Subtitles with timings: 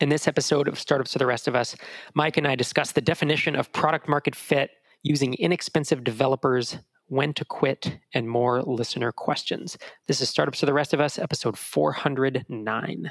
[0.00, 1.74] In this episode of Startups for the Rest of Us,
[2.14, 4.70] Mike and I discuss the definition of product market fit
[5.02, 9.76] using inexpensive developers, when to quit, and more listener questions.
[10.06, 13.10] This is Startups for the Rest of Us, episode 409.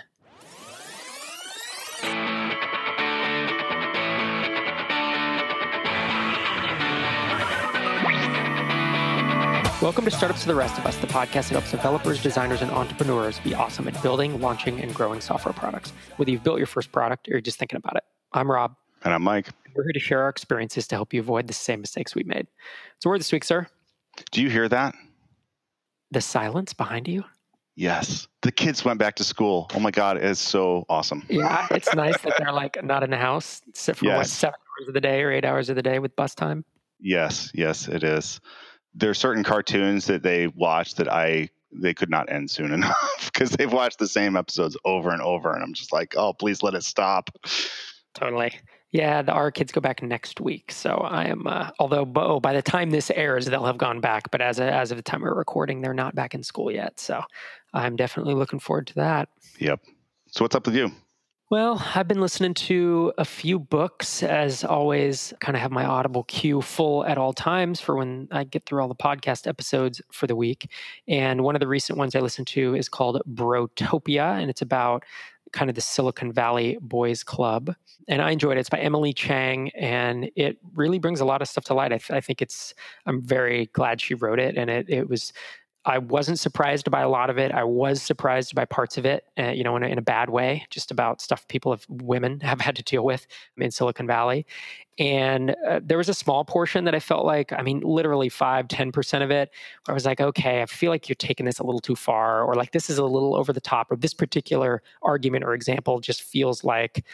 [9.80, 12.72] Welcome to Startups for the Rest of Us, the podcast that helps developers, designers, and
[12.72, 15.94] entrepreneurs be awesome at building, launching, and growing software products.
[16.16, 18.04] Whether you've built your first product or you're just thinking about it.
[18.34, 18.76] I'm Rob.
[19.04, 19.50] And I'm Mike.
[19.76, 22.48] We're here to share our experiences to help you avoid the same mistakes we made.
[22.98, 23.68] So, word this week, sir.
[24.32, 24.96] Do you hear that?
[26.10, 27.24] The silence behind you?
[27.76, 28.28] Yes.
[28.42, 29.70] The kids went back to school.
[29.76, 31.24] Oh my God, it's so awesome.
[31.30, 34.18] Yeah, it's nice that they're like not in the house, sit for yes.
[34.18, 36.66] what, seven hours of the day or eight hours of the day with bus time?
[37.00, 38.42] Yes, yes, it is
[38.98, 43.32] there are certain cartoons that they watch that I they could not end soon enough
[43.32, 46.64] because they've watched the same episodes over and over, and I'm just like, oh, please
[46.64, 47.30] let it stop.
[48.14, 48.54] Totally.
[48.92, 51.46] Yeah, the, our kids go back next week, so I am.
[51.46, 54.32] Uh, although, oh, by the time this airs, they'll have gone back.
[54.32, 57.00] But as a, as of the time we're recording, they're not back in school yet.
[57.00, 57.22] So
[57.74, 59.30] I'm definitely looking forward to that.
[59.60, 59.82] Yep.
[60.32, 60.92] So what's up with you?
[61.50, 66.26] Well, I've been listening to a few books, as always, kind of have my Audible
[66.26, 70.28] queue full at all times for when I get through all the podcast episodes for
[70.28, 70.70] the week.
[71.08, 75.06] And one of the recent ones I listened to is called Brotopia, and it's about
[75.54, 77.74] kind of the Silicon Valley Boys Club.
[78.10, 78.60] And I enjoyed it.
[78.60, 81.94] It's by Emily Chang, and it really brings a lot of stuff to light.
[81.94, 82.74] I, th- I think it's,
[83.06, 84.58] I'm very glad she wrote it.
[84.58, 85.32] And it, it was
[85.88, 87.54] I wasn't surprised by a lot of it.
[87.54, 90.30] I was surprised by parts of it, uh, you know, in a, in a, bad
[90.30, 93.26] way, just about stuff people have, women have had to deal with
[93.58, 94.46] in Silicon Valley.
[95.00, 98.68] And uh, there was a small portion that I felt like, I mean, literally five,
[98.68, 99.52] 10% of it,
[99.86, 102.44] where I was like, okay, I feel like you're taking this a little too far,
[102.44, 106.00] or like this is a little over the top, or this particular argument or example
[106.00, 107.06] just feels like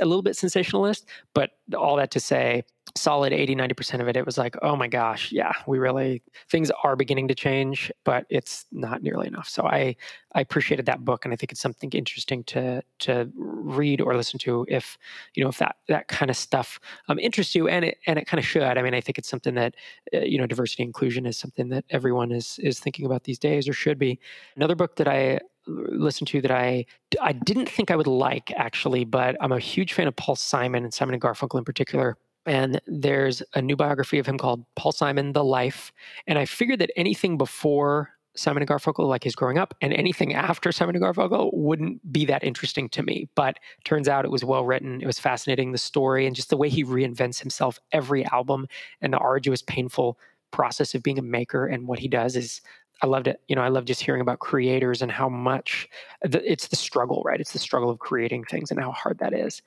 [0.00, 1.06] a little bit sensationalist.
[1.32, 2.64] But all that to say,
[2.96, 6.70] solid 80 90% of it it was like oh my gosh yeah we really things
[6.82, 9.48] are beginning to change but it's not nearly enough.
[9.48, 9.96] So i
[10.34, 14.38] i appreciated that book and i think it's something interesting to to read or listen
[14.40, 14.98] to if
[15.34, 18.26] you know if that that kind of stuff um, interests you and it and it
[18.26, 18.62] kind of should.
[18.62, 19.74] I mean i think it's something that
[20.14, 23.68] uh, you know diversity inclusion is something that everyone is is thinking about these days
[23.68, 24.18] or should be.
[24.56, 26.86] Another book that i listened to that I
[27.20, 30.84] I didn't think I would like actually, but I'm a huge fan of Paul Simon
[30.84, 32.16] and Simon and Garfunkel in particular.
[32.48, 35.92] And there's a new biography of him called Paul Simon: The Life.
[36.26, 40.32] And I figured that anything before Simon and Garfunkel, like his growing up, and anything
[40.32, 43.28] after Simon and Garfunkel wouldn't be that interesting to me.
[43.34, 45.00] But turns out it was well written.
[45.02, 48.66] It was fascinating, the story, and just the way he reinvents himself every album
[49.00, 50.18] and the arduous, painful
[50.50, 52.62] process of being a maker and what he does is
[53.02, 53.40] I loved it.
[53.48, 55.88] You know, I love just hearing about creators and how much
[56.22, 57.40] the, it's the struggle, right?
[57.40, 59.62] It's the struggle of creating things and how hard that is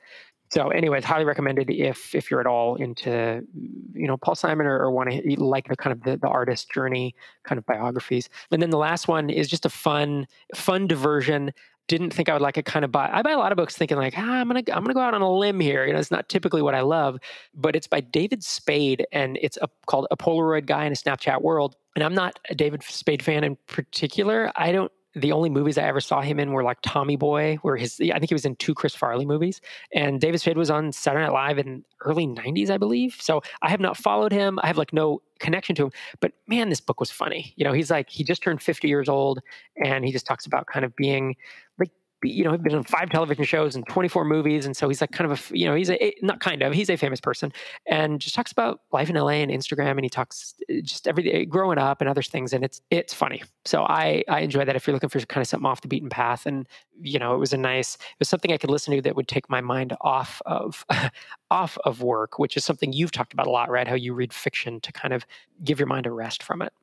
[0.51, 3.45] so anyways highly recommended if if you're at all into
[3.93, 6.71] you know paul simon or, or want to like the kind of the, the artist
[6.71, 11.51] journey kind of biographies and then the last one is just a fun fun diversion
[11.87, 13.09] didn't think I would like it kind of buy.
[13.11, 15.13] I buy a lot of books thinking like, ah, I'm gonna I'm gonna go out
[15.13, 15.85] on a limb here.
[15.85, 17.19] You know, it's not typically what I love,
[17.53, 21.41] but it's by David Spade and it's a, called A Polaroid Guy in a Snapchat
[21.41, 21.75] World.
[21.95, 24.53] And I'm not a David Spade fan in particular.
[24.55, 27.75] I don't the only movies I ever saw him in were like Tommy Boy, where
[27.75, 29.59] his I think he was in two Chris Farley movies,
[29.93, 33.17] and David Spade was on Saturday Night Live in early '90s, I believe.
[33.19, 34.59] So I have not followed him.
[34.63, 37.53] I have like no connection to him, but man, this book was funny.
[37.57, 39.41] You know, he's like he just turned 50 years old,
[39.83, 41.35] and he just talks about kind of being
[41.77, 41.91] like
[42.23, 44.65] you know, he's been on five television shows and 24 movies.
[44.65, 46.89] And so he's like kind of a, you know, he's a, not kind of, he's
[46.89, 47.51] a famous person
[47.85, 49.91] and just talks about life in LA and Instagram.
[49.91, 52.53] And he talks uh, just everything growing up and other things.
[52.53, 53.43] And it's, it's funny.
[53.65, 56.09] So I, I enjoy that if you're looking for kind of something off the beaten
[56.09, 56.45] path.
[56.45, 56.67] And,
[57.01, 59.27] you know, it was a nice, it was something I could listen to that would
[59.27, 60.85] take my mind off of,
[61.51, 63.87] off of work, which is something you've talked about a lot, right?
[63.87, 65.25] How you read fiction to kind of
[65.63, 66.73] give your mind a rest from it.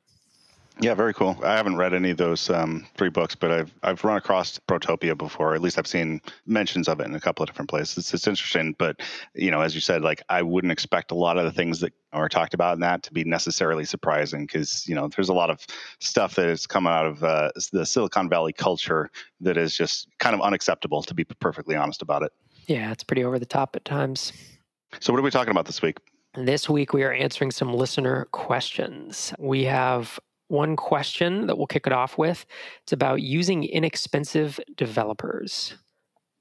[0.81, 1.37] Yeah, very cool.
[1.43, 5.17] I haven't read any of those um, three books, but I've I've run across Brotopia
[5.17, 5.53] before.
[5.53, 7.97] At least I've seen mentions of it in a couple of different places.
[7.97, 9.01] It's, it's interesting, but
[9.33, 11.93] you know, as you said, like I wouldn't expect a lot of the things that
[12.13, 15.49] are talked about in that to be necessarily surprising because you know there's a lot
[15.49, 15.65] of
[15.99, 19.09] stuff that is coming out of uh, the Silicon Valley culture
[19.41, 21.03] that is just kind of unacceptable.
[21.03, 22.31] To be perfectly honest about it.
[22.67, 24.31] Yeah, it's pretty over the top at times.
[25.01, 25.97] So, what are we talking about this week?
[26.35, 29.33] This week, we are answering some listener questions.
[29.39, 32.45] We have one question that we'll kick it off with.
[32.83, 35.75] It's about using inexpensive developers.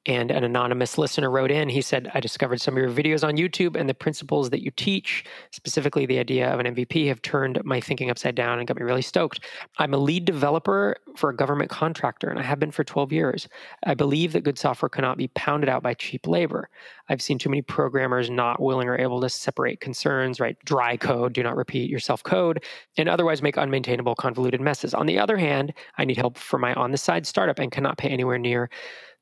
[0.07, 3.37] And an anonymous listener wrote in, he said, I discovered some of your videos on
[3.37, 7.63] YouTube and the principles that you teach, specifically the idea of an MVP, have turned
[7.65, 9.41] my thinking upside down and got me really stoked.
[9.79, 13.49] I'm a lead developer for a government contractor, and I have been for 12 years.
[13.85, 16.71] I believe that good software cannot be pounded out by cheap labor.
[17.09, 20.57] I've seen too many programmers not willing or able to separate concerns, right?
[20.65, 22.65] Dry code, do not repeat yourself code,
[22.97, 24.95] and otherwise make unmaintainable, convoluted messes.
[24.95, 27.99] On the other hand, I need help for my on the side startup and cannot
[27.99, 28.71] pay anywhere near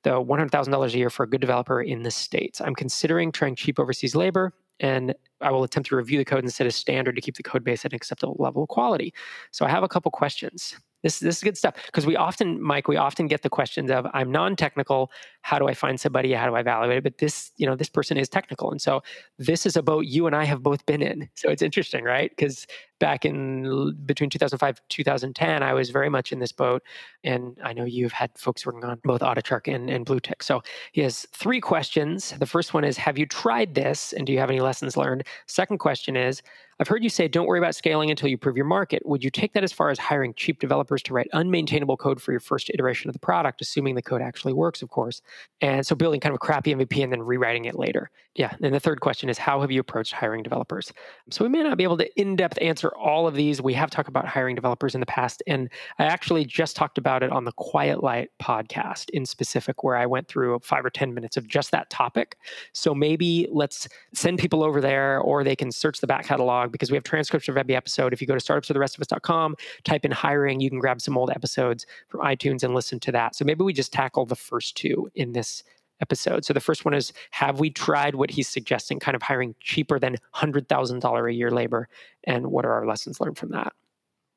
[0.07, 2.61] the $100,000 a year for a good developer in the States.
[2.61, 6.53] I'm considering trying cheap overseas labor, and I will attempt to review the code and
[6.53, 9.13] set a standard to keep the code base at an acceptable level of quality.
[9.51, 10.77] So I have a couple questions.
[11.07, 14.09] This this is good stuff because we often, Mike, we often get the questions of
[14.13, 15.13] I'm non-technical.
[15.43, 16.33] How do I find somebody?
[16.33, 17.05] How do I evaluate it?
[17.05, 19.05] But this, you know, this person is technical, and so
[19.39, 21.29] this is a boat you and I have both been in.
[21.37, 22.31] So it's interesting, right?
[22.31, 22.67] Because
[22.99, 26.83] back in between 2005 2010, I was very much in this boat,
[27.23, 30.43] and I know you've had folks working on both AuditShark and, and Bluetick.
[30.43, 32.31] So he has three questions.
[32.31, 35.23] The first one is, have you tried this, and do you have any lessons learned?
[35.47, 36.43] Second question is,
[36.79, 39.03] I've heard you say don't worry about scaling until you prove your market.
[39.07, 42.33] Would you take that as far as hiring cheap developers to write unmaintainable code for
[42.33, 45.23] your first iteration of the product, assuming the code actually works, of course?
[45.61, 48.11] And so building kind of a crappy MVP and then rewriting it later.
[48.37, 48.55] Yeah.
[48.63, 50.93] And the third question is how have you approached hiring developers?
[51.31, 53.63] So we may not be able to in depth answer all of these.
[53.63, 55.43] We have talked about hiring developers in the past.
[55.47, 59.97] And I actually just talked about it on the Quiet Light podcast in specific, where
[59.97, 62.37] I went through five or 10 minutes of just that topic.
[62.75, 66.91] So maybe let's send people over there or they can search the back catalog because
[66.91, 68.13] we have transcripts of every episode.
[68.13, 72.21] If you go to startupsfortherestofus.com, type in hiring, you can grab some old episodes from
[72.21, 73.35] iTunes and listen to that.
[73.35, 75.63] So maybe we just tackle the first two in this
[76.01, 76.45] episode.
[76.45, 79.99] So the first one is Have we tried what he's suggesting, kind of hiring cheaper
[79.99, 81.89] than $100,000 a year labor?
[82.25, 83.73] And what are our lessons learned from that?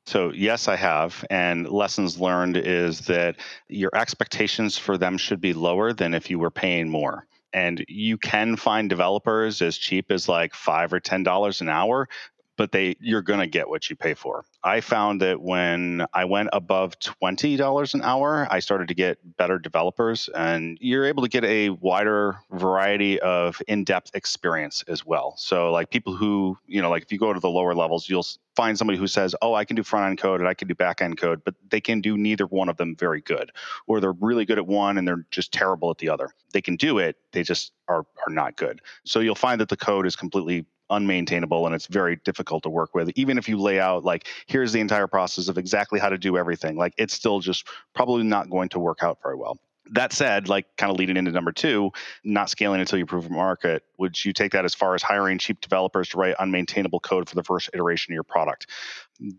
[0.06, 1.24] So, yes, I have.
[1.30, 3.36] And lessons learned is that
[3.68, 8.16] your expectations for them should be lower than if you were paying more and you
[8.16, 12.08] can find developers as cheap as like five or ten dollars an hour
[12.60, 14.44] but they you're going to get what you pay for.
[14.62, 19.58] I found that when I went above $20 an hour, I started to get better
[19.58, 25.36] developers and you're able to get a wider variety of in-depth experience as well.
[25.38, 28.26] So like people who, you know, like if you go to the lower levels, you'll
[28.54, 30.74] find somebody who says, "Oh, I can do front end code and I can do
[30.74, 33.52] back end code," but they can do neither one of them very good,
[33.86, 36.34] or they're really good at one and they're just terrible at the other.
[36.52, 38.82] They can do it, they just are are not good.
[39.06, 42.94] So you'll find that the code is completely unmaintainable and it's very difficult to work
[42.94, 43.10] with.
[43.16, 46.36] Even if you lay out like here's the entire process of exactly how to do
[46.36, 49.58] everything like it's still just probably not going to work out very well.
[49.92, 51.90] That said, like kind of leading into number two,
[52.22, 55.38] not scaling until you prove a market, would you take that as far as hiring
[55.38, 58.68] cheap developers to write unmaintainable code for the first iteration of your product?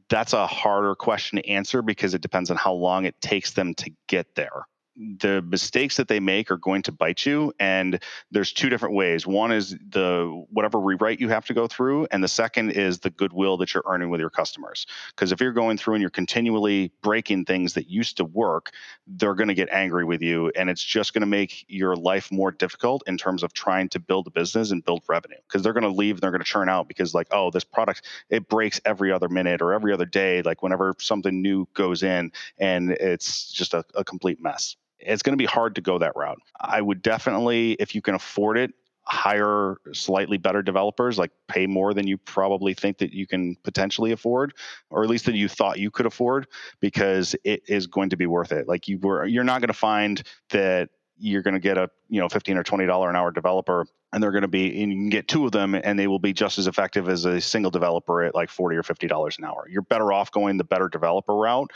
[0.09, 3.75] That's a harder question to answer because it depends on how long it takes them
[3.75, 4.65] to get there
[4.95, 9.25] the mistakes that they make are going to bite you and there's two different ways.
[9.25, 13.09] One is the whatever rewrite you have to go through and the second is the
[13.09, 14.85] goodwill that you're earning with your customers.
[15.09, 18.71] Because if you're going through and you're continually breaking things that used to work
[19.07, 22.31] they're going to get angry with you and it's just going to make your life
[22.31, 25.37] more difficult in terms of trying to build a business and build revenue.
[25.47, 27.63] Because they're going to leave and they're going to churn out because like oh this
[27.63, 32.03] product it breaks every other minute or every other day like whenever something new goes
[32.03, 35.97] in and it's just a, a complete mess it's going to be hard to go
[35.99, 36.39] that route.
[36.59, 41.93] I would definitely, if you can afford it, hire slightly better developers, like pay more
[41.93, 44.53] than you probably think that you can potentially afford,
[44.89, 46.47] or at least that you thought you could afford,
[46.79, 48.67] because it is going to be worth it.
[48.67, 50.21] Like you were, you're not going to find
[50.51, 53.85] that you're going to get a you know 15 or 20 dollar an hour developer
[54.13, 56.19] and they're going to be and you can get two of them and they will
[56.19, 59.45] be just as effective as a single developer at like 40 or 50 dollars an
[59.45, 59.65] hour.
[59.69, 61.71] You're better off going the better developer route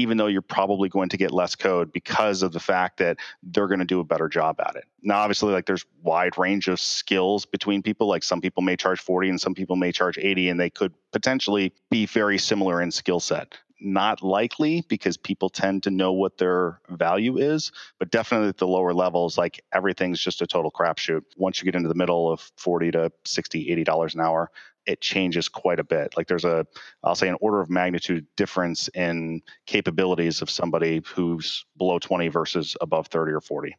[0.00, 3.66] even though you're probably going to get less code because of the fact that they're
[3.66, 4.84] going to do a better job at it.
[5.02, 9.00] Now obviously like there's wide range of skills between people like some people may charge
[9.00, 12.90] 40 and some people may charge 80 and they could potentially be very similar in
[12.90, 13.54] skill set.
[13.82, 18.66] Not likely because people tend to know what their value is, but definitely at the
[18.66, 21.22] lower levels, like everything's just a total crapshoot.
[21.36, 24.50] Once you get into the middle of 40 to 60, 80 dollars an hour,
[24.86, 26.16] it changes quite a bit.
[26.16, 26.66] Like there's a,
[27.04, 32.76] I'll say an order of magnitude difference in capabilities of somebody who's below 20 versus
[32.80, 33.76] above 30 or 40.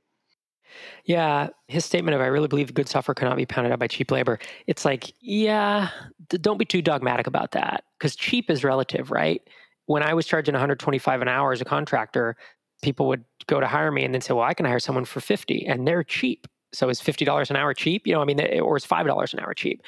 [1.04, 4.10] Yeah, his statement of I really believe good software cannot be pounded out by cheap
[4.10, 4.40] labor.
[4.68, 5.90] It's like, yeah,
[6.30, 9.42] don't be too dogmatic about that because cheap is relative, right?
[9.92, 12.36] when I was charging 125 an hour as a contractor,
[12.82, 15.20] people would go to hire me and then say, "Well, I can hire someone for
[15.20, 16.48] 50," and they're cheap.
[16.74, 18.08] So is fifty dollars an hour cheap?
[18.08, 19.82] You know, I mean, eh, or is five dollars an hour cheap?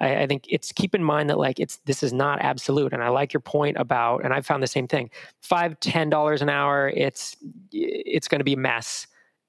[0.00, 2.92] I, I, think it's keep in mind that like it's this is not absolute.
[2.92, 5.10] And I like your point about, and I found the same thing.
[5.40, 7.36] Five, ten dollars an hour, it's
[7.72, 9.06] it's going to be a mess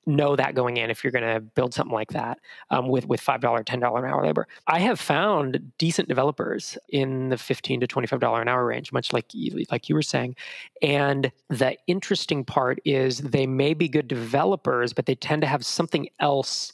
[0.07, 3.19] know that going in if you're going to build something like that um, with with
[3.19, 4.47] five dollar, ten dollar an hour labor.
[4.67, 8.91] I have found decent developers in the fifteen to twenty five dollar an hour range,
[8.91, 9.31] much like
[9.69, 10.35] like you were saying.
[10.81, 15.65] And the interesting part is they may be good developers, but they tend to have
[15.65, 16.73] something else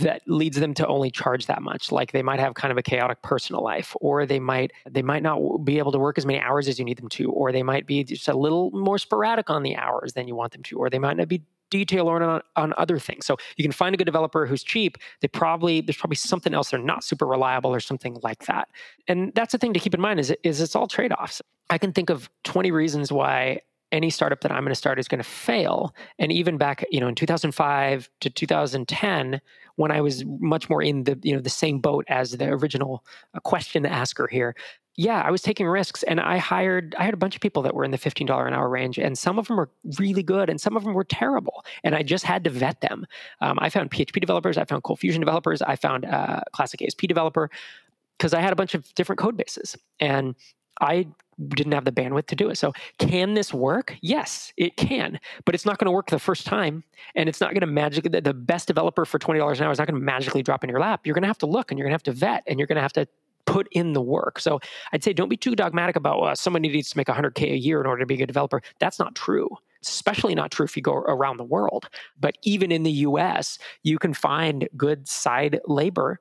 [0.00, 2.82] that leads them to only charge that much like they might have kind of a
[2.82, 6.38] chaotic personal life or they might they might not be able to work as many
[6.40, 9.50] hours as you need them to or they might be just a little more sporadic
[9.50, 12.42] on the hours than you want them to or they might not be detail oriented
[12.56, 13.26] on, on other things.
[13.26, 16.70] So you can find a good developer who's cheap they probably there's probably something else
[16.70, 18.68] they're not super reliable or something like that.
[19.06, 21.42] And that's the thing to keep in mind is, is it's all trade-offs.
[21.70, 23.60] I can think of 20 reasons why
[23.90, 25.94] any startup that I'm going to start is going to fail.
[26.18, 29.40] And even back, you know, in 2005 to 2010,
[29.76, 33.04] when I was much more in the, you know, the same boat as the original
[33.34, 34.54] uh, question asker here,
[34.98, 37.72] yeah, I was taking risks, and I hired I had a bunch of people that
[37.72, 40.50] were in the fifteen dollar an hour range, and some of them were really good,
[40.50, 43.06] and some of them were terrible, and I just had to vet them.
[43.40, 46.82] Um, I found PHP developers, I found Cold Fusion developers, I found a uh, classic
[46.82, 47.48] ASP developer
[48.18, 50.34] because I had a bunch of different code bases, and
[50.80, 51.06] I
[51.50, 52.58] didn't have the bandwidth to do it.
[52.58, 53.96] So, can this work?
[54.00, 56.82] Yes, it can, but it's not going to work the first time.
[57.14, 59.86] And it's not going to magically, the best developer for $20 an hour is not
[59.86, 61.06] going to magically drop in your lap.
[61.06, 62.66] You're going to have to look and you're going to have to vet and you're
[62.66, 63.06] going to have to
[63.48, 64.38] put in the work.
[64.38, 64.60] So,
[64.92, 67.80] I'd say don't be too dogmatic about uh, someone needs to make 100K a year
[67.80, 68.60] in order to be a good developer.
[68.78, 69.48] That's not true.
[69.84, 71.88] especially not true if you go around the world.
[72.18, 76.18] But even in the US, you can find good side labor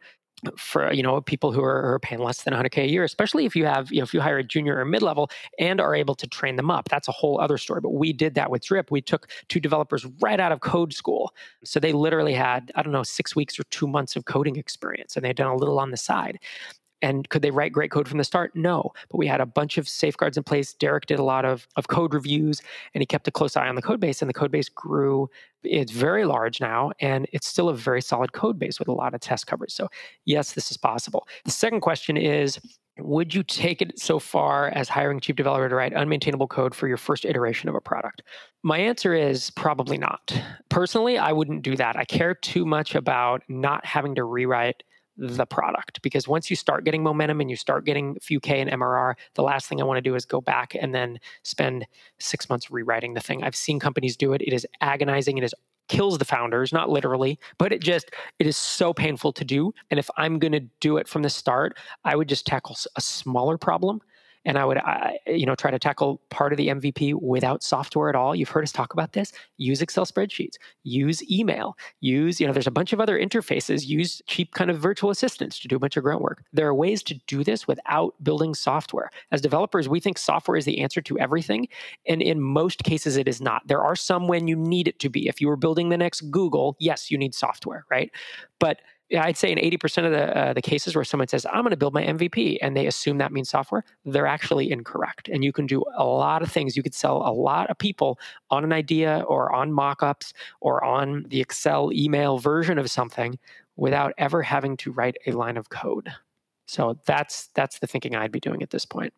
[0.56, 3.56] for you know people who are, are, paying less than 100k a year especially if
[3.56, 6.28] you have you know if you hire a junior or mid-level and are able to
[6.28, 9.02] train them up that's a whole other story but we did that with drip we
[9.02, 13.02] took two developers right out of code school so they literally had i don't know
[13.02, 15.98] six weeks or two months of coding experience and they'd done a little on the
[15.98, 16.38] side
[17.02, 18.56] and could they write great code from the start?
[18.56, 18.92] No.
[19.10, 20.74] But we had a bunch of safeguards in place.
[20.74, 22.62] Derek did a lot of, of code reviews
[22.94, 25.30] and he kept a close eye on the code base, and the code base grew.
[25.64, 29.14] It's very large now, and it's still a very solid code base with a lot
[29.14, 29.72] of test coverage.
[29.72, 29.90] So,
[30.26, 31.28] yes, this is possible.
[31.46, 32.60] The second question is
[33.00, 36.88] would you take it so far as hiring chief developer to write unmaintainable code for
[36.88, 38.24] your first iteration of a product?
[38.64, 40.34] My answer is probably not.
[40.70, 41.96] Personally, I wouldn't do that.
[41.96, 44.84] I care too much about not having to rewrite
[45.18, 48.62] the product because once you start getting momentum and you start getting a few K
[48.62, 51.86] in MRR, the last thing I want to do is go back and then spend
[52.20, 53.44] six months rewriting the thing.
[53.44, 54.42] I've seen companies do it.
[54.42, 55.38] It is agonizing.
[55.38, 55.54] It is
[55.88, 59.74] kills the founders, not literally, but it just it is so painful to do.
[59.90, 63.02] And if I'm going to do it from the start, I would just tackle a
[63.02, 64.02] smaller problem
[64.46, 64.80] and I would,
[65.28, 68.36] you know, try to tackle part of the MVP without software at all.
[68.36, 69.32] You've heard us talk about this.
[69.58, 70.56] Use Excel spreadsheets.
[70.84, 71.78] Use email.
[72.00, 73.86] Use, you know, there's a bunch of other interfaces.
[73.86, 76.44] Use cheap kind of virtual assistants to do a bunch of grunt work.
[76.54, 79.10] There are ways to do this without building software.
[79.32, 81.68] As developers, we think software is the answer to everything,
[82.08, 83.68] and in most cases, it is not.
[83.68, 85.28] There are some when you need it to be.
[85.28, 88.12] If you were building the next Google, yes, you need software, right?
[88.60, 88.80] But
[89.16, 91.78] I'd say in 80% of the, uh, the cases where someone says, I'm going to
[91.78, 95.30] build my MVP, and they assume that means software, they're actually incorrect.
[95.30, 96.76] And you can do a lot of things.
[96.76, 101.26] You could sell a lot of people on an idea or on mockups or on
[101.30, 103.40] the Excel email version of something
[103.78, 106.12] without ever having to write a line of code.
[106.68, 109.14] So that's that's the thinking I'd be doing at this point.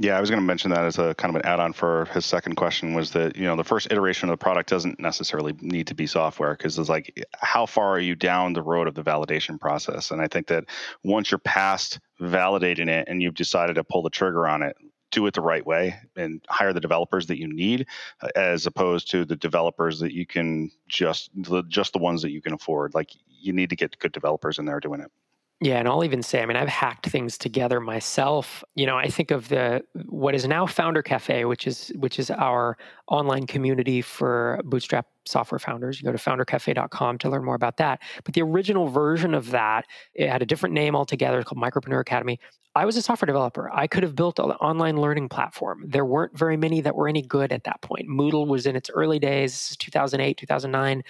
[0.00, 2.24] Yeah, I was going to mention that as a kind of an add-on for his
[2.24, 5.88] second question was that you know the first iteration of the product doesn't necessarily need
[5.88, 9.02] to be software because it's like how far are you down the road of the
[9.02, 10.12] validation process?
[10.12, 10.66] And I think that
[11.02, 14.76] once you're past validating it and you've decided to pull the trigger on it,
[15.10, 17.88] do it the right way and hire the developers that you need
[18.20, 21.30] uh, as opposed to the developers that you can just
[21.66, 22.94] just the ones that you can afford.
[22.94, 25.10] Like you need to get good developers in there doing it.
[25.60, 28.62] Yeah, and I'll even say, I mean, I've hacked things together myself.
[28.76, 32.30] You know, I think of the what is now Founder Cafe, which is which is
[32.30, 36.00] our online community for bootstrap software founders.
[36.00, 38.00] You go to foundercafe.com to learn more about that.
[38.22, 42.38] But the original version of that, it had a different name altogether called Micropreneur Academy.
[42.76, 43.68] I was a software developer.
[43.74, 45.82] I could have built an online learning platform.
[45.84, 48.08] There weren't very many that were any good at that point.
[48.08, 51.02] Moodle was in its early days, 2008, 2009.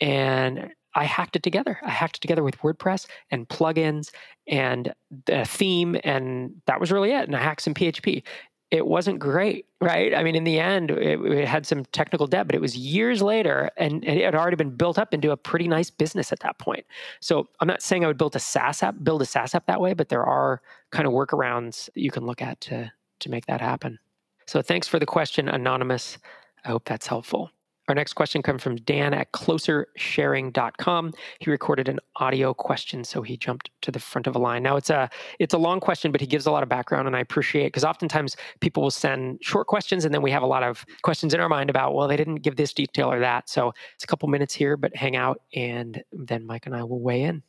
[0.00, 1.78] And I hacked it together.
[1.82, 4.10] I hacked it together with WordPress and plugins
[4.46, 4.92] and
[5.28, 7.26] a theme, and that was really it.
[7.26, 8.22] And I hacked some PHP.
[8.70, 10.14] It wasn't great, right?
[10.14, 13.20] I mean, in the end, it, it had some technical debt, but it was years
[13.20, 16.40] later, and, and, it had already been built up into a pretty nice business at
[16.40, 16.86] that point.
[17.18, 19.80] So I'm not saying I would build a SaaS app, build a SaaS app that
[19.80, 23.46] way, but there are kind of workarounds that you can look at to to make
[23.46, 23.98] that happen.
[24.46, 26.18] So thanks for the question, anonymous.
[26.64, 27.50] I hope that's helpful.
[27.90, 31.12] Our next question comes from Dan at closersharing.com.
[31.40, 34.62] He recorded an audio question, so he jumped to the front of a line.
[34.62, 37.16] Now it's a it's a long question, but he gives a lot of background, and
[37.16, 40.62] I appreciate because oftentimes people will send short questions, and then we have a lot
[40.62, 43.48] of questions in our mind about well, they didn't give this detail or that.
[43.48, 47.00] So it's a couple minutes here, but hang out, and then Mike and I will
[47.00, 47.42] weigh in.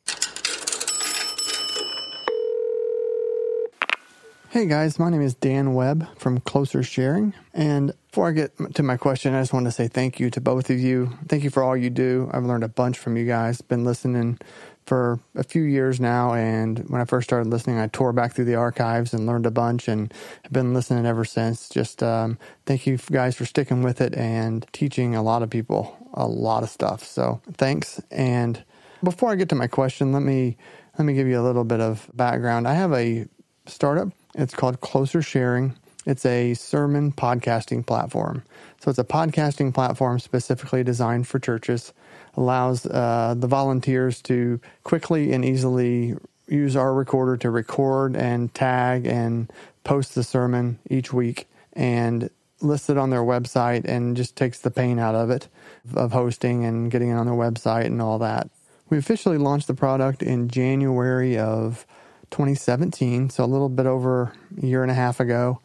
[4.51, 7.33] Hey guys, my name is Dan Webb from Closer Sharing.
[7.53, 10.41] And before I get to my question, I just want to say thank you to
[10.41, 11.17] both of you.
[11.29, 12.29] Thank you for all you do.
[12.33, 13.61] I've learned a bunch from you guys.
[13.61, 14.39] Been listening
[14.85, 16.33] for a few years now.
[16.33, 19.51] And when I first started listening, I tore back through the archives and learned a
[19.51, 21.69] bunch and have been listening ever since.
[21.69, 25.95] Just um, thank you guys for sticking with it and teaching a lot of people
[26.13, 27.05] a lot of stuff.
[27.05, 28.01] So thanks.
[28.11, 28.61] And
[29.01, 30.57] before I get to my question, let me
[30.97, 32.67] let me give you a little bit of background.
[32.67, 33.27] I have a
[33.65, 35.75] startup it's called Closer Sharing.
[36.05, 38.43] It's a sermon podcasting platform.
[38.79, 41.93] So it's a podcasting platform specifically designed for churches.
[42.35, 46.15] Allows uh, the volunteers to quickly and easily
[46.47, 49.51] use our recorder to record and tag and
[49.83, 52.29] post the sermon each week and
[52.61, 55.47] list it on their website and just takes the pain out of it
[55.95, 58.49] of hosting and getting it on their website and all that.
[58.89, 61.85] We officially launched the product in January of
[62.31, 65.59] 2017, so a little bit over a year and a half ago.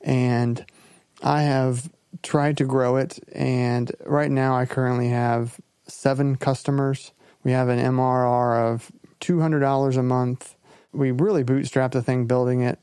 [0.00, 0.64] And
[1.22, 1.90] I have
[2.22, 3.18] tried to grow it.
[3.32, 7.12] And right now, I currently have seven customers.
[7.44, 10.56] We have an MRR of $200 a month.
[10.92, 12.78] We really bootstrapped the thing building it.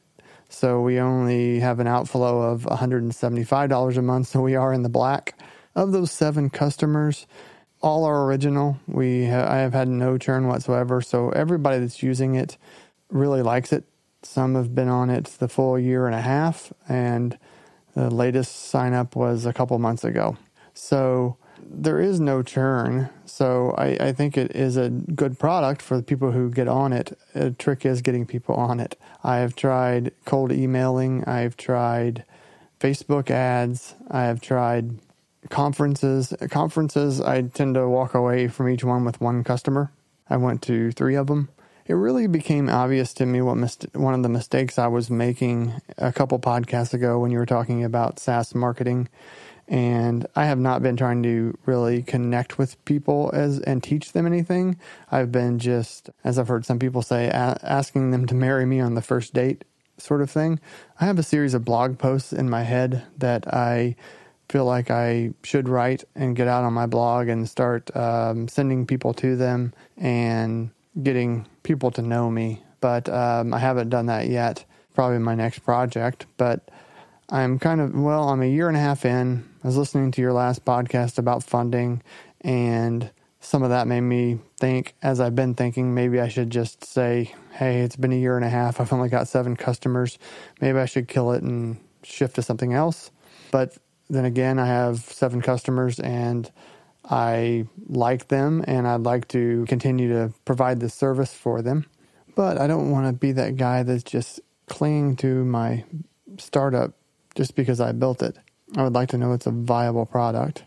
[0.50, 4.28] So we only have an outflow of $175 a month.
[4.28, 5.38] So we are in the black.
[5.76, 7.26] Of those seven customers,
[7.82, 8.80] all are original.
[8.88, 11.02] We ha- I have had no churn whatsoever.
[11.02, 12.58] So everybody that's using it
[13.14, 13.86] really likes it.
[14.24, 17.38] Some have been on it the full year and a half, and
[17.94, 20.38] the latest sign up was a couple months ago.
[20.74, 23.10] So there is no churn.
[23.26, 26.92] So I, I, think it is a good product for the people who get on
[26.94, 27.18] it.
[27.34, 29.00] The trick is getting people on it.
[29.24, 32.26] I have tried cold emailing, I've tried
[32.80, 35.00] Facebook ads, I have tried
[35.50, 36.34] conferences.
[36.50, 39.92] Conferences, I tend to walk away from each one with one customer.
[40.30, 41.50] I went to three of them
[41.86, 43.58] it really became obvious to me what
[43.94, 47.84] one of the mistakes I was making a couple podcasts ago when you were talking
[47.84, 49.10] about SaaS marketing.
[49.68, 54.26] And I have not been trying to really connect with people as and teach them
[54.26, 54.78] anything.
[55.12, 58.80] I've been just, as I've heard some people say, a- asking them to marry me
[58.82, 59.64] on the first date,
[59.98, 60.60] sort of thing.
[61.00, 63.96] I have a series of blog posts in my head that I
[64.50, 68.86] feel like I should write and get out on my blog and start um, sending
[68.86, 74.28] people to them and getting people to know me, but um, I haven't done that
[74.28, 74.66] yet.
[74.94, 76.70] Probably my next project, but
[77.30, 79.50] I'm kind of, well, I'm a year and a half in.
[79.64, 82.04] I was listening to your last podcast about funding,
[82.42, 86.86] and some of that made me think, as I've been thinking, maybe I should just
[86.86, 88.80] say, hey, it's been a year and a half.
[88.80, 90.18] I've only got seven customers.
[90.62, 93.12] Maybe I should kill it and shift to something else.
[93.52, 93.78] But
[94.10, 96.52] then again, I have seven customers and
[97.06, 101.86] I like them and I'd like to continue to provide the service for them.
[102.36, 105.84] But I don't want to be that guy that's just clinging to my
[106.38, 106.94] startup
[107.36, 108.38] just because I built it.
[108.76, 110.64] I would like to know it's a viable product.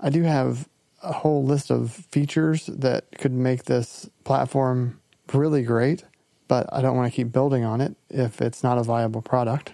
[0.00, 0.68] I do have
[1.02, 5.00] a whole list of features that could make this platform
[5.32, 6.04] really great,
[6.48, 9.72] but I don't want to keep building on it if it's not a viable product.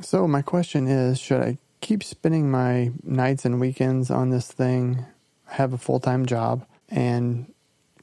[0.00, 5.04] So, my question is should I keep spending my nights and weekends on this thing
[5.52, 7.52] have a full time job and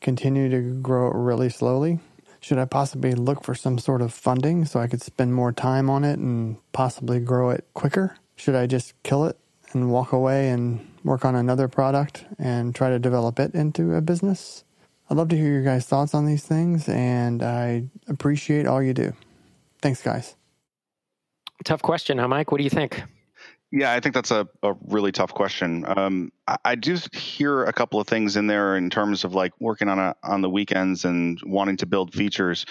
[0.01, 1.99] continue to grow it really slowly?
[2.41, 5.89] Should I possibly look for some sort of funding so I could spend more time
[5.89, 8.15] on it and possibly grow it quicker?
[8.37, 9.37] Should I just kill it
[9.73, 14.01] and walk away and work on another product and try to develop it into a
[14.01, 14.63] business?
[15.09, 18.93] I'd love to hear your guys' thoughts on these things, and I appreciate all you
[18.93, 19.13] do.
[19.81, 20.35] Thanks, guys.
[21.65, 22.51] Tough question, huh, Mike?
[22.51, 23.03] What do you think?
[23.71, 25.83] Yeah, I think that's a, a really tough question.
[25.85, 26.31] Um,
[26.63, 29.99] I, do hear a couple of things in there in terms of like working on
[29.99, 32.65] a, on the weekends and wanting to build features.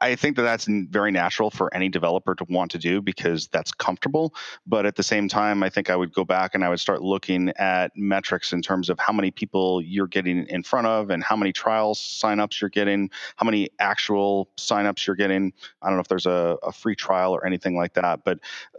[0.00, 3.72] I, think that that's very natural for any developer to want to do because that's
[3.72, 4.34] comfortable.
[4.66, 7.02] But at the same time, I think I would go back and I would start
[7.02, 11.22] looking at metrics in terms of how many people you're getting in front of and
[11.22, 15.52] how many trials signups you're getting, how many actual signups you're getting.
[15.82, 18.38] I don't know if there's a, a free trial or anything like that, but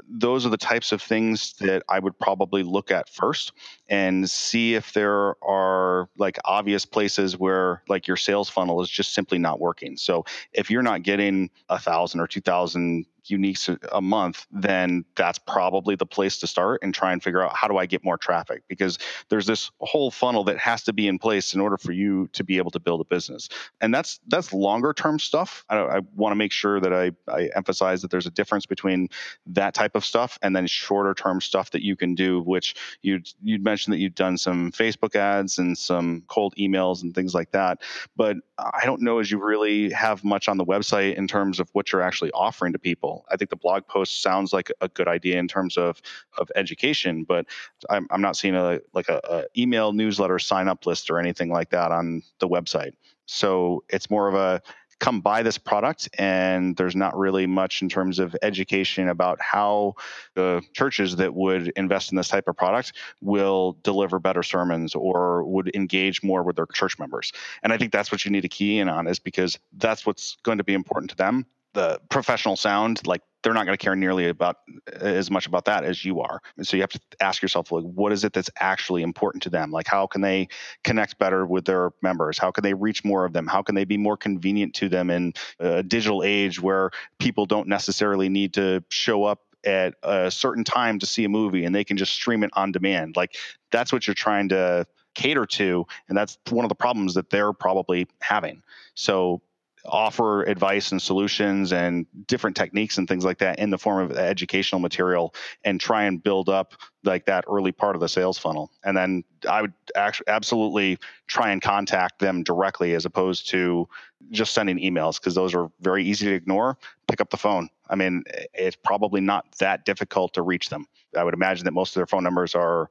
[0.09, 3.51] those are the types of things that I would probably look at first
[3.89, 9.13] and see if there are like obvious places where like your sales funnel is just
[9.13, 9.97] simply not working.
[9.97, 15.39] So if you're not getting a thousand or two thousand uniques a month, then that's
[15.39, 18.17] probably the place to start and try and figure out how do I get more
[18.17, 18.97] traffic because
[19.29, 22.43] there's this whole funnel that has to be in place in order for you to
[22.43, 23.49] be able to build a business.
[23.81, 25.65] And that's that's longer term stuff.
[25.69, 29.09] I, I want to make sure that I, I emphasize that there's a difference between
[29.47, 33.27] that type of stuff and then shorter term stuff that you can do, which you'd
[33.41, 37.51] you'd mentioned that you've done some Facebook ads and some cold emails and things like
[37.51, 37.81] that.
[38.15, 41.69] But I don't know as you really have much on the website in terms of
[41.73, 43.18] what you're actually offering to people.
[43.29, 46.01] I think the blog post sounds like a good idea in terms of
[46.37, 47.45] of education, but
[47.89, 51.49] I'm, I'm not seeing a like a, a email newsletter sign up list or anything
[51.49, 52.93] like that on the website.
[53.25, 54.61] So it's more of a
[54.99, 59.95] come buy this product and there's not really much in terms of education about how
[60.35, 65.43] the churches that would invest in this type of product will deliver better sermons or
[65.43, 67.31] would engage more with their church members
[67.63, 70.37] and i think that's what you need to key in on is because that's what's
[70.43, 73.95] going to be important to them the professional sound like they're not going to care
[73.95, 74.57] nearly about
[74.91, 76.41] as much about that as you are.
[76.57, 79.49] And so you have to ask yourself like what is it that's actually important to
[79.49, 79.71] them?
[79.71, 80.49] Like how can they
[80.83, 82.37] connect better with their members?
[82.37, 83.47] How can they reach more of them?
[83.47, 87.67] How can they be more convenient to them in a digital age where people don't
[87.67, 91.83] necessarily need to show up at a certain time to see a movie and they
[91.83, 93.15] can just stream it on demand?
[93.15, 93.35] Like
[93.71, 97.53] that's what you're trying to cater to and that's one of the problems that they're
[97.53, 98.61] probably having.
[98.95, 99.41] So
[99.85, 104.17] offer advice and solutions and different techniques and things like that in the form of
[104.17, 108.71] educational material and try and build up like that early part of the sales funnel.
[108.83, 113.87] And then i would actually absolutely try and contact them directly as opposed to
[114.31, 116.77] just sending emails because those are very easy to ignore.
[117.07, 117.69] Pick up the phone.
[117.89, 120.85] I mean it's probably not that difficult to reach them.
[121.17, 122.89] I would imagine that most of their phone numbers are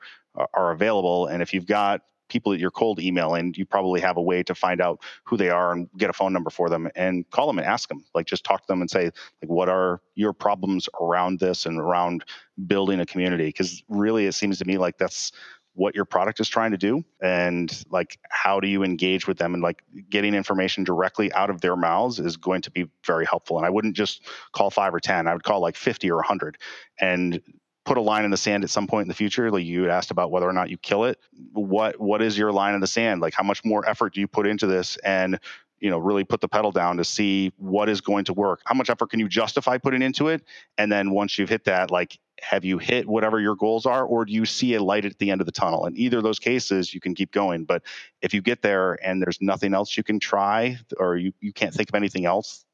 [0.54, 1.26] are available.
[1.26, 4.54] And if you've got people that you're cold emailing, you probably have a way to
[4.54, 7.58] find out who they are and get a phone number for them and call them
[7.58, 8.04] and ask them.
[8.14, 11.78] Like just talk to them and say, like, what are your problems around this and
[11.78, 12.24] around
[12.66, 13.46] building a community?
[13.46, 15.32] Because really, it seems to me like that's
[15.78, 17.04] what your product is trying to do.
[17.22, 19.54] And like how do you engage with them?
[19.54, 23.56] And like getting information directly out of their mouths is going to be very helpful.
[23.58, 26.58] And i wouldn't just call 5 or 10 i would call like 50 or 100
[27.00, 27.40] and
[27.88, 30.10] put a line in the sand at some point in the future like you asked
[30.10, 31.18] about whether or not you kill it
[31.52, 33.22] what what is your line in the sand?
[33.22, 35.40] Like how much more effort do you put into this and
[35.80, 38.60] you know really put the pedal down to see what is going to work?
[38.66, 40.44] How much effort can you justify putting into it?
[40.76, 44.26] And then once you've hit that like have you hit whatever your goals are or
[44.26, 45.86] do you see a light at the end of the tunnel?
[45.86, 47.82] In either of those cases you can keep going but
[48.20, 51.72] if you get there and there's nothing else you can try or you, you can't
[51.72, 52.66] think of anything else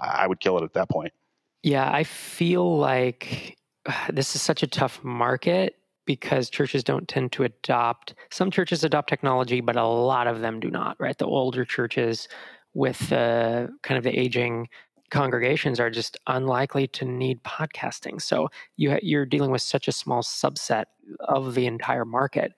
[0.00, 1.12] i would kill it at that point.
[1.62, 3.58] Yeah i feel like
[4.12, 9.08] this is such a tough market because churches don't tend to adopt some churches adopt
[9.08, 11.18] technology but a lot of them do not right?
[11.18, 12.28] The older churches
[12.74, 14.68] with the kind of the aging
[15.10, 18.20] congregations are just unlikely to need podcasting.
[18.20, 20.86] So you you're dealing with such a small subset
[21.20, 22.52] of the entire market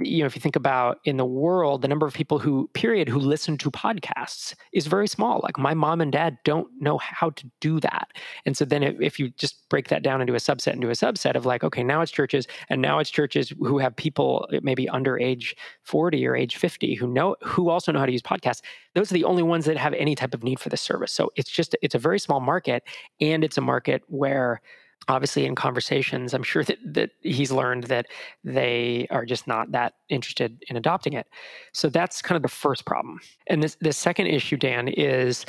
[0.00, 3.08] you know if you think about in the world the number of people who period
[3.08, 5.40] who listen to podcasts is very small.
[5.42, 8.08] Like my mom and dad don't know how to do that.
[8.44, 11.36] And so then if, you just break that down into a subset into a subset
[11.36, 14.88] of like okay now it's churches and now it's churches who have people uh, maybe
[14.88, 18.60] under age 40 or age 50 who know who also know how to use podcasts
[18.96, 21.12] those are the only ones that have any type of need for this service.
[21.12, 22.82] So it's just it's a very small market
[23.20, 24.62] and it's a market where
[25.08, 28.06] obviously in conversations i'm sure that, that he's learned that
[28.44, 31.26] they are just not that interested in adopting it.
[31.72, 33.20] So that's kind of the first problem.
[33.46, 35.44] And this the second issue dan is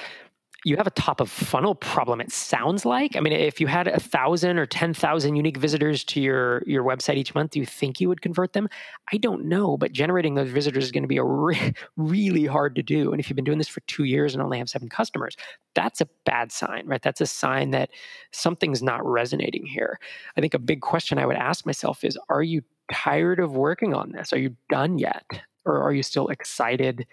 [0.65, 3.15] you have a top of funnel problem it sounds like.
[3.15, 6.83] I mean if you had a thousand or ten thousand unique visitors to your your
[6.83, 8.67] website each month do you think you would convert them?
[9.11, 12.75] I don't know but generating those visitors is going to be a re- really hard
[12.75, 13.11] to do.
[13.11, 15.35] And if you've been doing this for two years and only have seven customers
[15.73, 17.01] that's a bad sign right?
[17.01, 17.89] That's a sign that
[18.31, 19.99] something's not resonating here.
[20.35, 23.93] I think a big question i would ask myself is are you tired of working
[23.93, 24.33] on this?
[24.33, 25.25] Are you done yet?
[25.65, 27.05] Or are you still excited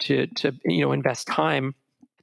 [0.00, 1.74] to to you know invest time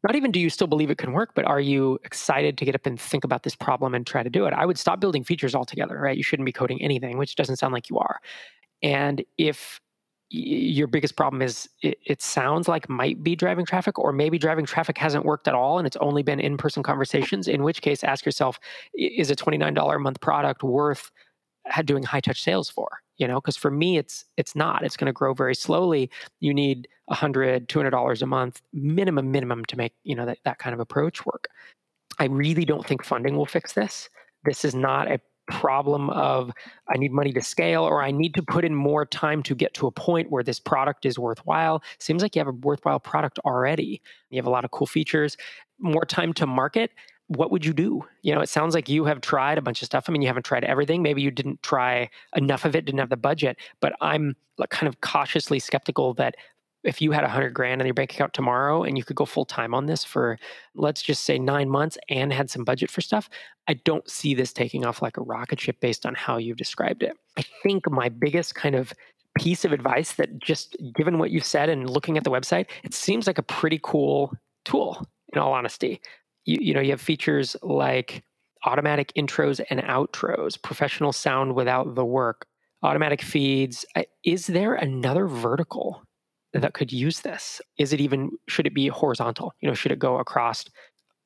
[0.04, 2.76] not even do you still believe it can work, but are you excited to get
[2.76, 4.54] up and think about this problem and try to do it?
[4.54, 6.16] I would stop building features altogether, right?
[6.16, 8.20] You shouldn't be coding anything, which doesn't sound like you are.
[8.82, 9.82] And if
[10.32, 14.66] your biggest problem is it, it, sounds like might be driving traffic or maybe driving
[14.66, 18.26] traffic hasn't worked at all and it's only been in-person conversations in which case ask
[18.26, 18.60] yourself
[18.94, 21.10] is a $29 a month product worth
[21.86, 24.84] doing high touch sales for you know because for me it's it's not.
[24.84, 26.10] It's going to grow very slowly.
[26.40, 30.74] You need 100 $200 a month minimum minimum to make you know that, that kind
[30.74, 31.48] of approach work.
[32.20, 34.10] I really don't think funding will fix this.
[34.44, 36.52] This is not a problem of
[36.94, 39.74] i need money to scale or i need to put in more time to get
[39.74, 41.82] to a point where this product is worthwhile.
[42.00, 44.00] Seems like you have a worthwhile product already.
[44.30, 45.38] You have a lot of cool features.
[45.80, 46.92] More time to market
[47.30, 48.04] what would you do?
[48.24, 50.06] You know, it sounds like you have tried a bunch of stuff.
[50.08, 51.04] I mean, you haven't tried everything.
[51.04, 53.58] Maybe you didn't try enough of it, didn't have the budget.
[53.80, 54.36] But I'm
[54.72, 56.36] kind of cautiously skeptical that
[56.84, 59.26] if you had a hundred grand in your bank account tomorrow and you could go
[59.26, 60.40] full time on this for
[60.74, 63.30] let's just say nine months and had some budget for stuff,
[63.68, 67.04] I don't see this taking off like a rocket ship based on how you've described
[67.04, 67.16] it.
[67.38, 68.92] I think my biggest kind of
[69.38, 72.96] piece of advice that just given what you've said and looking at the website, it
[72.96, 74.34] seems like a pretty cool
[74.66, 76.02] tool in all honesty.
[76.46, 78.24] You, you know, you have features like
[78.66, 82.46] automatic intros and outros, professional sound without the work,
[82.84, 83.86] automatic feeds.
[84.24, 86.04] Is there another vertical
[86.54, 87.62] that could use this?
[87.78, 89.54] Is it even should it be horizontal?
[89.62, 90.66] You know, should it go across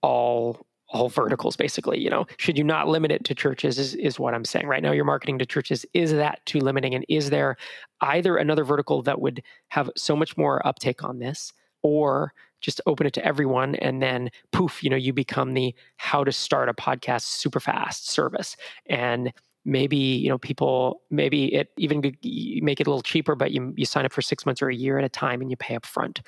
[0.01, 4.19] all all verticals basically you know should you not limit it to churches is, is
[4.19, 7.31] what i'm saying right now you're marketing to churches is that too limiting and is
[7.31, 7.57] there
[8.01, 12.31] either another vertical that would have so much more uptake on this or
[12.63, 16.31] just open it to everyone and then poof you know you become the how to
[16.31, 18.55] start a podcast super fast service.
[18.87, 19.31] And
[19.65, 23.85] maybe you know people maybe it even make it a little cheaper but you, you
[23.85, 25.85] sign up for six months or a year at a time and you pay up
[25.85, 26.19] front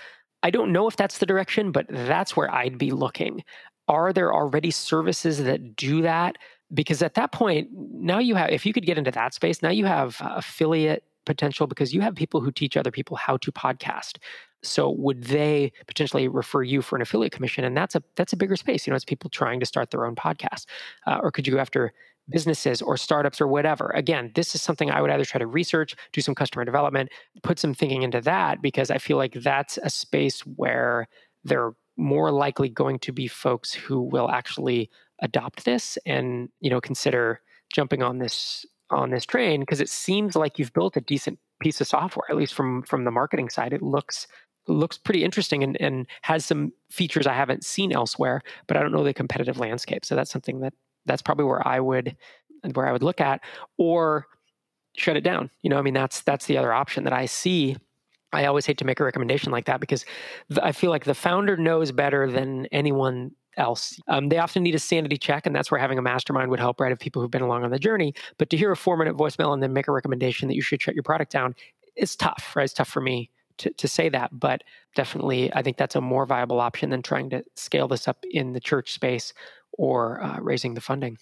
[0.41, 3.43] i don't know if that's the direction but that's where i'd be looking.
[3.87, 6.37] Are there already services that do that?
[6.73, 9.69] Because at that point now you have if you could get into that space now
[9.69, 13.51] you have uh, affiliate potential because you have people who teach other people how to
[13.51, 14.17] podcast
[14.65, 18.37] so would they potentially refer you for an affiliate commission and that's a that's a
[18.37, 20.65] bigger space you know it's people trying to start their own podcast
[21.07, 21.93] uh, or could you go after
[22.29, 23.91] businesses or startups or whatever.
[23.95, 27.09] Again, this is something I would either try to research, do some customer development,
[27.43, 31.07] put some thinking into that because I feel like that's a space where
[31.43, 34.89] there are more likely going to be folks who will actually
[35.21, 37.41] adopt this and, you know, consider
[37.73, 41.81] jumping on this on this train because it seems like you've built a decent piece
[41.81, 44.27] of software at least from from the marketing side it looks
[44.67, 48.91] looks pretty interesting and, and has some features I haven't seen elsewhere, but I don't
[48.91, 50.05] know the competitive landscape.
[50.05, 50.73] So that's something that
[51.05, 52.15] that's probably where I would
[52.73, 53.41] where I would look at
[53.77, 54.27] or
[54.95, 55.49] shut it down.
[55.61, 57.77] You know, I mean that's that's the other option that I see.
[58.33, 60.03] I always hate to make a recommendation like that because
[60.61, 63.97] I feel like the founder knows better than anyone else.
[64.09, 66.81] Um, they often need a sanity check, and that's where having a mastermind would help,
[66.81, 66.91] right?
[66.91, 68.13] Of people who've been along on the journey.
[68.37, 70.81] But to hear a four minute voicemail and then make a recommendation that you should
[70.81, 71.55] shut your product down,
[71.95, 72.63] it's tough, right?
[72.63, 74.63] It's tough for me to, to say that, but
[74.95, 78.53] definitely I think that's a more viable option than trying to scale this up in
[78.53, 79.33] the church space
[79.73, 81.17] or uh, raising the funding.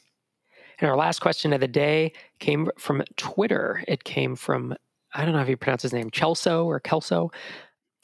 [0.79, 3.83] And our last question of the day came from Twitter.
[3.87, 4.75] It came from,
[5.13, 7.31] I don't know if you pronounce his name, Chelso or Kelso.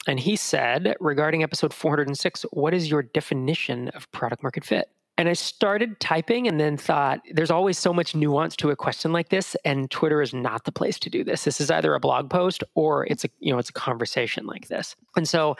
[0.06, 4.88] And he said, regarding episode 406, what is your definition of product market fit?
[5.20, 9.12] And I started typing and then thought, there's always so much nuance to a question
[9.12, 11.44] like this, and Twitter is not the place to do this.
[11.44, 14.68] This is either a blog post or it's a you know it's a conversation like
[14.68, 14.96] this.
[15.16, 15.58] And so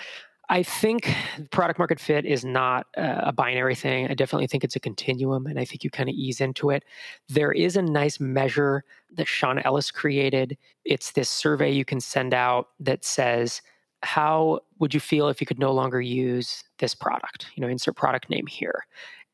[0.49, 1.15] I think
[1.51, 4.09] product market fit is not a binary thing.
[4.09, 6.83] I definitely think it's a continuum, and I think you kind of ease into it.
[7.29, 10.57] There is a nice measure that Sean Ellis created.
[10.87, 13.61] It's this survey you can send out that says,
[14.05, 17.49] How would you feel if you could no longer use this product?
[17.57, 18.87] You know, insert product name here.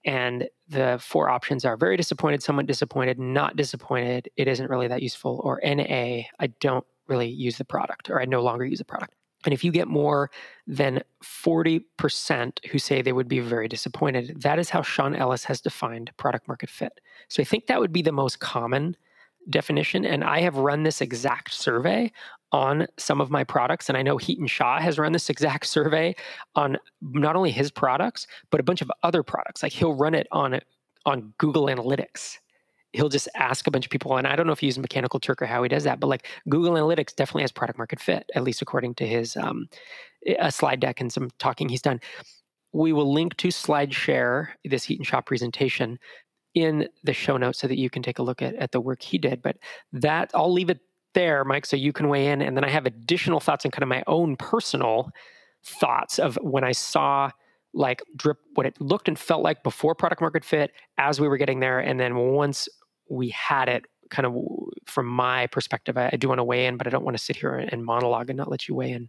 [0.07, 5.03] And the four options are very disappointed, somewhat disappointed, not disappointed, it isn't really that
[5.03, 8.85] useful, or NA, I don't really use the product, or I no longer use the
[8.85, 9.14] product.
[9.45, 10.31] And if you get more
[10.66, 15.61] than 40% who say they would be very disappointed, that is how Sean Ellis has
[15.61, 17.01] defined product market fit.
[17.29, 18.97] So I think that would be the most common
[19.51, 20.05] definition.
[20.05, 22.11] And I have run this exact survey
[22.52, 23.88] on some of my products.
[23.88, 26.14] And I know Hiten Shah has run this exact survey
[26.54, 29.62] on not only his products, but a bunch of other products.
[29.62, 30.61] Like he'll run it on
[31.04, 32.38] on Google Analytics.
[32.92, 35.20] He'll just ask a bunch of people, and I don't know if he uses Mechanical
[35.20, 38.28] Turk or how he does that, but like Google Analytics definitely has product market fit,
[38.35, 39.68] at least according to his um,
[40.38, 42.00] a slide deck and some talking he's done.
[42.72, 45.98] We will link to SlideShare, this Hiten Shah presentation,
[46.54, 49.02] in the show notes so that you can take a look at, at the work
[49.02, 49.42] he did.
[49.42, 49.59] But
[49.92, 50.80] that I'll leave it
[51.16, 52.42] there, Mike, so you can weigh in.
[52.42, 55.11] And then I have additional thoughts and kind of my own personal
[55.64, 57.31] thoughts of when I saw
[57.74, 61.38] like drip what it looked and felt like before product market fit as we were
[61.38, 61.81] getting there.
[61.81, 62.68] And then once
[63.09, 64.35] we had it, kind of
[64.87, 67.22] from my perspective, I, I do want to weigh in, but I don't want to
[67.22, 69.09] sit here and monologue and not let you weigh in.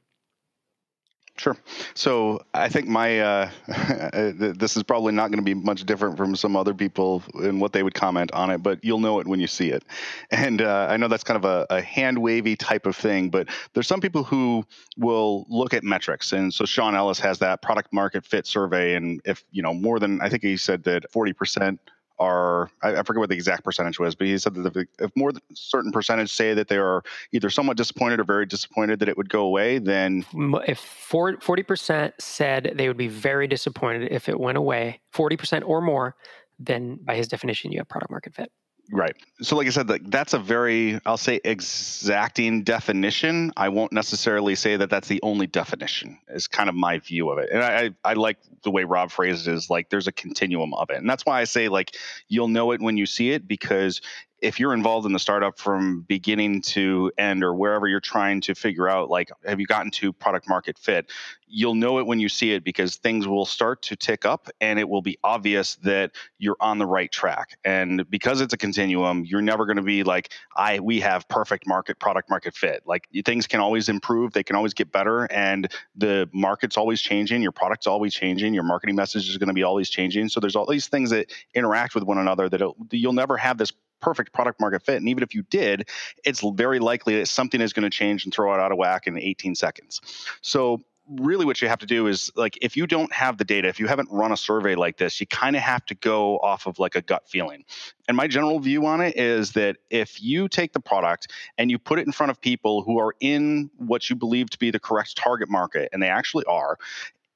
[1.38, 1.56] Sure.
[1.93, 3.50] So I think my uh,
[4.34, 7.73] this is probably not going to be much different from some other people and what
[7.73, 9.84] they would comment on it, but you'll know it when you see it.
[10.32, 13.50] And uh, I know that's kind of a, a, hand wavy type of thing, but
[13.73, 14.65] there's some people who
[14.97, 19.21] will look at metrics, and so Sean Ellis has that product market fit survey, and
[19.23, 21.80] if you know more than I think he said that 40 percent
[22.19, 25.32] are I, I forget what the exact percentage was, but he said that if more
[25.32, 29.10] than a certain percentage say that they are either somewhat disappointed or very disappointed that
[29.10, 30.25] it would go away, then
[30.67, 35.63] if 40 percent said they would be very disappointed if it went away, forty percent
[35.65, 36.15] or more,
[36.60, 38.51] then by his definition, you have product market fit.
[38.91, 39.15] Right.
[39.41, 43.52] So, like I said, like, that's a very, I'll say, exacting definition.
[43.58, 46.17] I won't necessarily say that that's the only definition.
[46.30, 49.47] Is kind of my view of it, and I, I like the way Rob phrased
[49.47, 49.54] it.
[49.54, 51.95] Is like there's a continuum of it, and that's why I say like
[52.30, 54.02] you'll know it when you see it because
[54.41, 58.54] if you're involved in the startup from beginning to end or wherever you're trying to
[58.54, 61.10] figure out like have you gotten to product market fit
[61.47, 64.78] you'll know it when you see it because things will start to tick up and
[64.80, 67.58] it will be obvious that you're on the right track.
[67.63, 71.65] And because it's a continuum you're never going to be like i we have perfect
[71.65, 72.84] market product market fit.
[72.86, 77.41] Like things can always improve they can always get better and the market's always changing
[77.41, 80.30] your product's always changing your marketing message is going to be always changing.
[80.30, 83.71] So there's all these things that interact with one another that you'll never have this
[84.00, 84.98] perfect product market fit.
[84.98, 85.90] And even if you did,
[86.26, 89.08] it's very likely that something is going to change and throw it out of whack
[89.08, 90.02] in 18 seconds.
[90.42, 93.68] So really what you have to do is like if you don't have the data
[93.68, 96.68] if you haven't run a survey like this you kind of have to go off
[96.68, 97.64] of like a gut feeling
[98.08, 101.80] and my general view on it is that if you take the product and you
[101.80, 104.80] put it in front of people who are in what you believe to be the
[104.80, 106.78] correct target market and they actually are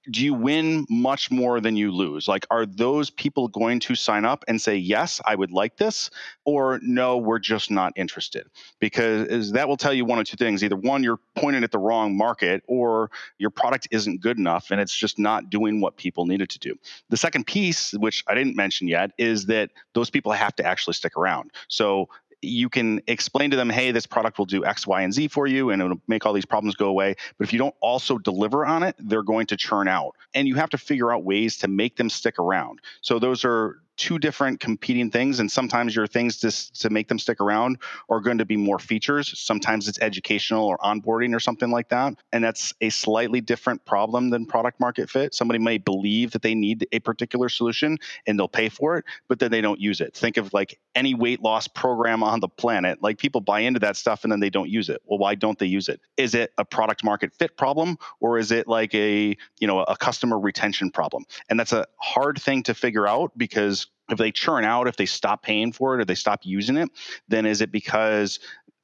[0.09, 2.27] do you win much more than you lose?
[2.27, 6.09] Like, are those people going to sign up and say, yes, I would like this?
[6.43, 8.47] Or no, we're just not interested?
[8.79, 10.63] Because that will tell you one or two things.
[10.63, 14.81] Either one, you're pointing at the wrong market, or your product isn't good enough and
[14.81, 16.75] it's just not doing what people need it to do.
[17.09, 20.93] The second piece, which I didn't mention yet, is that those people have to actually
[20.93, 21.51] stick around.
[21.67, 22.09] So
[22.41, 25.47] you can explain to them, hey, this product will do X, Y, and Z for
[25.47, 27.15] you, and it'll make all these problems go away.
[27.38, 30.15] But if you don't also deliver on it, they're going to churn out.
[30.34, 32.80] And you have to figure out ways to make them stick around.
[33.01, 37.19] So those are two different competing things and sometimes your things to, to make them
[37.19, 37.77] stick around
[38.09, 39.31] are going to be more features.
[39.39, 44.31] Sometimes it's educational or onboarding or something like that and that's a slightly different problem
[44.31, 45.35] than product market fit.
[45.35, 49.37] Somebody may believe that they need a particular solution and they'll pay for it but
[49.37, 50.15] then they don't use it.
[50.15, 53.95] Think of like any weight loss program on the planet like people buy into that
[53.95, 54.99] stuff and then they don't use it.
[55.05, 56.01] Well why don't they use it?
[56.17, 59.95] Is it a product market fit problem or is it like a you know a
[59.95, 61.23] customer retention problem?
[61.49, 65.06] And that's a hard thing to figure out because if they churn out, if they
[65.06, 66.89] stop paying for it or they stop using it,
[67.28, 68.39] then is it because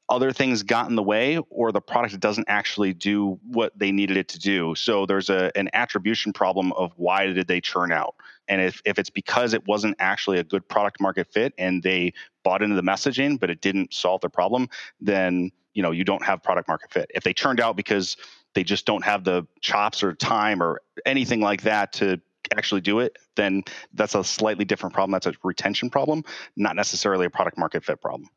[0.09, 4.15] other things got in the way or the product doesn't actually do what they needed
[4.15, 4.73] it to do?
[4.75, 8.15] So there's a, an attribution problem of why did they churn out?
[8.47, 12.13] And if, if it's because it wasn't actually a good product market fit and they
[12.43, 14.69] bought into the messaging but it didn't solve the problem
[15.01, 17.11] then you know you don't have product market fit.
[17.13, 18.17] If they churned out because
[18.55, 22.19] they just don't have the chops or time or anything like that to
[22.57, 25.11] actually do it, then that's a slightly different problem.
[25.11, 26.23] That's a retention problem,
[26.55, 28.29] not necessarily a product market fit problem.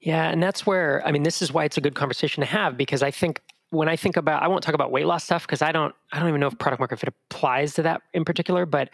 [0.00, 2.76] Yeah, and that's where I mean, this is why it's a good conversation to have
[2.76, 5.60] because I think when I think about, I won't talk about weight loss stuff because
[5.60, 8.64] I don't, I don't even know if product market fit applies to that in particular.
[8.64, 8.90] But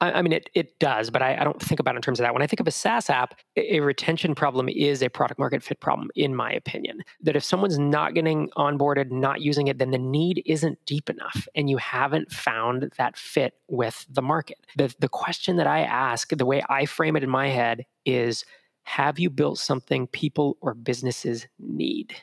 [0.00, 2.18] I, I mean, it it does, but I, I, don't think about it in terms
[2.18, 2.32] of that.
[2.32, 5.62] When I think of a SaaS app, a, a retention problem is a product market
[5.62, 7.02] fit problem, in my opinion.
[7.20, 11.46] That if someone's not getting onboarded, not using it, then the need isn't deep enough,
[11.54, 14.58] and you haven't found that fit with the market.
[14.76, 18.44] The the question that I ask, the way I frame it in my head, is
[18.84, 22.14] have you built something people or businesses need?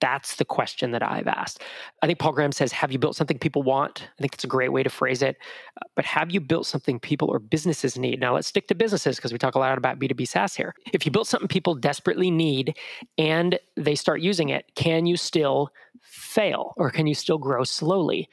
[0.00, 1.62] That's the question that I've asked.
[2.02, 4.02] I think Paul Graham says, Have you built something people want?
[4.18, 5.36] I think that's a great way to phrase it.
[5.80, 8.20] Uh, but have you built something people or businesses need?
[8.20, 10.74] Now, let's stick to businesses because we talk a lot about B2B SaaS here.
[10.92, 12.76] If you built something people desperately need
[13.16, 15.70] and they start using it, can you still
[16.02, 18.28] fail or can you still grow slowly?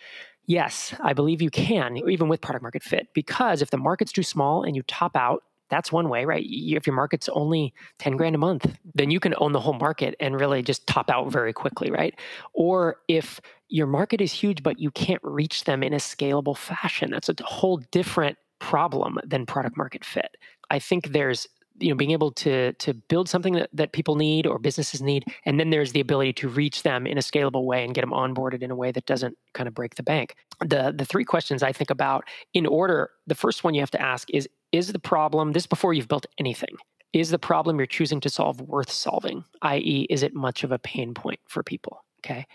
[0.48, 4.22] Yes, I believe you can, even with product market fit, because if the market's too
[4.22, 6.46] small and you top out, that's one way, right?
[6.48, 10.16] If your market's only 10 grand a month, then you can own the whole market
[10.20, 12.18] and really just top out very quickly, right?
[12.54, 17.12] Or if your market is huge, but you can't reach them in a scalable fashion,
[17.12, 20.38] that's a whole different problem than product market fit.
[20.70, 21.48] I think there's
[21.80, 25.26] you know being able to to build something that, that people need or businesses need
[25.46, 28.12] and then there's the ability to reach them in a scalable way and get them
[28.12, 31.62] onboarded in a way that doesn't kind of break the bank the the three questions
[31.64, 35.00] i think about in order the first one you have to ask is is the
[35.00, 36.76] problem, this before you've built anything,
[37.14, 39.46] is the problem you're choosing to solve worth solving?
[39.62, 42.04] I.e., is it much of a pain point for people?
[42.20, 42.46] Okay.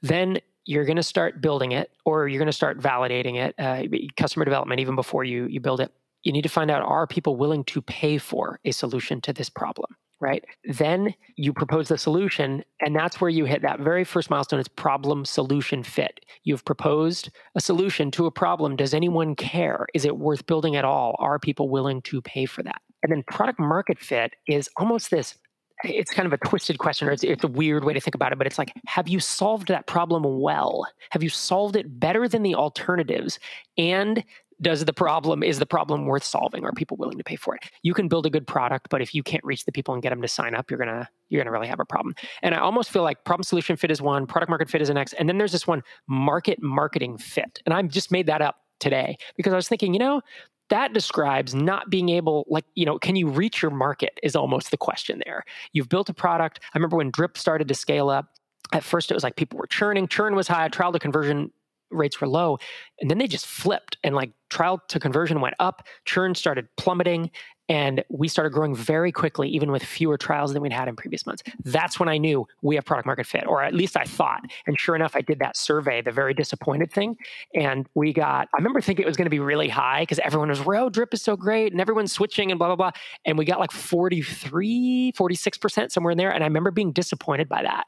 [0.00, 3.82] Then you're going to start building it or you're going to start validating it, uh,
[4.16, 5.92] customer development, even before you, you build it.
[6.26, 9.48] You need to find out are people willing to pay for a solution to this
[9.48, 9.94] problem?
[10.18, 10.42] right?
[10.64, 14.66] Then you propose the solution, and that's where you hit that very first milestone is
[14.66, 16.20] problem solution fit.
[16.42, 18.76] You've proposed a solution to a problem.
[18.76, 19.86] Does anyone care?
[19.92, 21.16] Is it worth building at all?
[21.18, 22.80] Are people willing to pay for that?
[23.02, 25.36] And then product market fit is almost this
[25.84, 28.32] it's kind of a twisted question or it's, it's, a weird way to think about
[28.32, 32.26] it but it's like have you solved that problem well have you solved it better
[32.28, 33.38] than the alternatives
[33.76, 34.24] and
[34.60, 36.64] does the problem is the problem worth solving?
[36.64, 37.64] Are people willing to pay for it?
[37.82, 40.10] You can build a good product but if you can't reach the people and get
[40.10, 42.14] them to sign up you're gonna you're gonna really have a problem.
[42.42, 44.94] And i almost feel like problem solution fit is one product market fit is the
[44.94, 47.60] next and then there's this one market marketing fit.
[47.66, 50.20] And i've just made that up today because i was thinking you know
[50.68, 54.70] that describes not being able like you know can you reach your market is almost
[54.70, 55.44] the question there.
[55.72, 56.60] You've built a product.
[56.74, 58.26] I remember when drip started to scale up.
[58.72, 60.08] At first it was like people were churning.
[60.08, 60.68] Churn was high.
[60.68, 61.52] Trial to conversion
[61.90, 62.58] rates were low
[63.00, 67.30] and then they just flipped and like trial to conversion went up churn started plummeting
[67.68, 71.26] and we started growing very quickly even with fewer trials than we'd had in previous
[71.26, 71.42] months.
[71.64, 74.42] That's when i knew we have product market fit or at least i thought.
[74.66, 77.16] And sure enough i did that survey the very disappointed thing
[77.54, 80.48] and we got i remember thinking it was going to be really high because everyone
[80.48, 82.90] was row drip is so great and everyone's switching and blah blah blah
[83.24, 87.62] and we got like 43 46% somewhere in there and i remember being disappointed by
[87.62, 87.86] that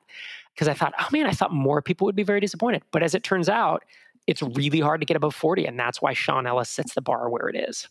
[0.58, 2.82] because I thought, oh man, I thought more people would be very disappointed.
[2.90, 3.84] But as it turns out,
[4.26, 5.66] it's really hard to get above 40.
[5.66, 7.86] And that's why Sean Ellis sets the bar where it is.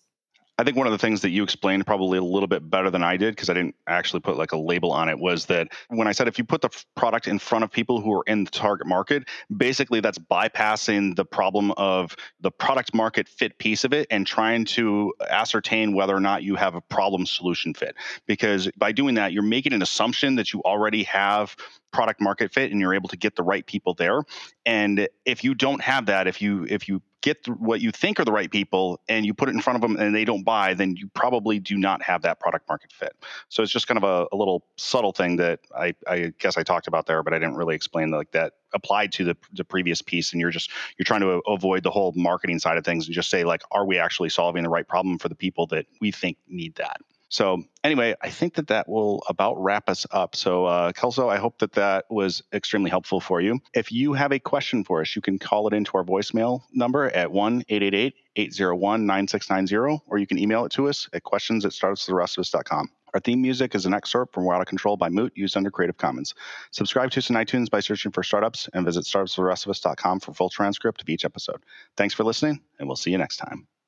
[0.60, 3.04] I think one of the things that you explained probably a little bit better than
[3.04, 6.08] I did because I didn't actually put like a label on it was that when
[6.08, 8.50] I said if you put the product in front of people who are in the
[8.50, 14.08] target market, basically that's bypassing the problem of the product market fit piece of it
[14.10, 17.96] and trying to ascertain whether or not you have a problem solution fit.
[18.26, 21.56] Because by doing that, you're making an assumption that you already have
[21.98, 24.22] product market fit and you're able to get the right people there
[24.66, 28.26] and if you don't have that if you if you get what you think are
[28.26, 30.74] the right people and you put it in front of them and they don't buy,
[30.74, 33.16] then you probably do not have that product market fit.
[33.50, 36.64] So it's just kind of a, a little subtle thing that I, I, guess I
[36.64, 40.02] talked about there, but I didn't really explain like that applied to the, the previous
[40.02, 40.32] piece.
[40.32, 43.30] And you're just you're trying to avoid the whole marketing side of things and just
[43.30, 46.38] say like, are we actually solving the right problem for the people that we think
[46.48, 47.02] need that?
[47.30, 50.34] So anyway, I think that that will about wrap us up.
[50.36, 53.60] So uh, Kelso, I hope that that was extremely helpful for you.
[53.74, 57.10] If you have a question for us, you can call it into our voicemail number
[57.10, 62.90] at 1-888-801-9690, or you can email it to us at questions at startupsfortherestofus.com.
[63.14, 65.72] Our theme music is an excerpt from We're Out of Control by Moot, used under
[65.72, 66.36] Creative Commons.
[66.72, 71.02] Subscribe to us on iTunes by searching for startups and visit startupsfortherestofus.com for full transcript
[71.02, 71.64] of each episode.
[71.96, 73.68] Thanks for listening, and we'll see you next time.